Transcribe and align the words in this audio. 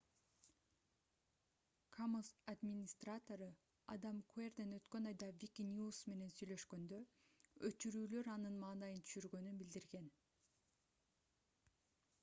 commons 1.97 2.31
администратору 2.53 3.49
адам 3.95 4.23
куэрден 4.31 4.73
өткөн 4.79 5.05
айда 5.11 5.29
wikinews 5.43 5.99
менен 6.13 6.33
сүйлөшкөндө 6.37 7.01
өчүрүүлөр 7.71 8.33
анын 8.39 8.59
маанайын 8.65 9.05
түшүргөнүн 9.05 9.61
билдирген 9.63 10.11